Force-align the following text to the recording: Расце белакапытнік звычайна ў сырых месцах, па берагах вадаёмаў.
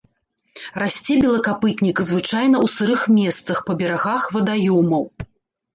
Расце 0.83 1.17
белакапытнік 1.25 1.97
звычайна 2.09 2.57
ў 2.65 2.75
сырых 2.77 3.01
месцах, 3.19 3.57
па 3.69 3.73
берагах 3.85 4.23
вадаёмаў. 4.39 5.03